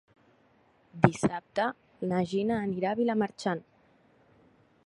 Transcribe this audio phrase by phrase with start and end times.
[1.03, 1.67] Dissabte
[2.13, 3.63] na Gina anirà a Vilamarxant.